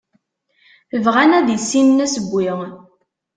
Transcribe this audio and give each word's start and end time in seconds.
Bɣan 1.05 1.31
ad 1.39 1.47
issinen 1.57 2.03
asewwi. 2.05 2.49